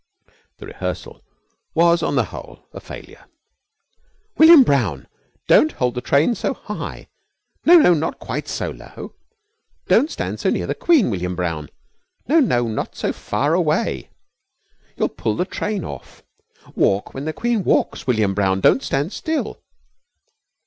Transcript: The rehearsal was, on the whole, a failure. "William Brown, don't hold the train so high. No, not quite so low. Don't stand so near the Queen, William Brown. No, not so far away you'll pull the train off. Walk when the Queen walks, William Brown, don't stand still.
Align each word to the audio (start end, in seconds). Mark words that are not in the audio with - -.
The 0.57 0.65
rehearsal 0.65 1.21
was, 1.75 2.01
on 2.01 2.15
the 2.15 2.23
whole, 2.23 2.67
a 2.73 2.79
failure. 2.79 3.25
"William 4.39 4.63
Brown, 4.63 5.07
don't 5.47 5.73
hold 5.73 5.93
the 5.93 6.01
train 6.01 6.33
so 6.33 6.55
high. 6.55 7.07
No, 7.65 7.93
not 7.93 8.17
quite 8.17 8.47
so 8.47 8.71
low. 8.71 9.13
Don't 9.85 10.09
stand 10.09 10.39
so 10.39 10.49
near 10.49 10.65
the 10.65 10.73
Queen, 10.73 11.11
William 11.11 11.35
Brown. 11.35 11.69
No, 12.27 12.39
not 12.39 12.95
so 12.95 13.13
far 13.13 13.53
away 13.53 14.09
you'll 14.97 15.07
pull 15.07 15.35
the 15.35 15.45
train 15.45 15.83
off. 15.85 16.23
Walk 16.73 17.13
when 17.13 17.25
the 17.25 17.31
Queen 17.31 17.63
walks, 17.63 18.07
William 18.07 18.33
Brown, 18.33 18.59
don't 18.59 18.81
stand 18.81 19.13
still. 19.13 19.61